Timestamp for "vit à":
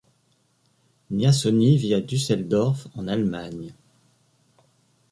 1.77-2.01